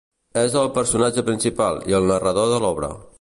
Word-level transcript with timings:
És 0.43 0.55
el 0.61 0.69
personatge 0.77 1.25
principal 1.29 1.79
i 1.93 1.99
el 2.01 2.09
narrador 2.15 2.51
de 2.55 2.63
l'obra. 2.65 2.91